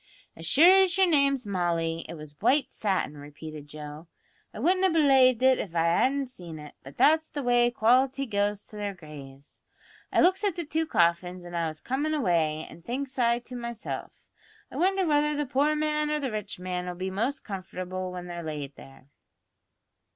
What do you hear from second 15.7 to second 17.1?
man or the rich man'll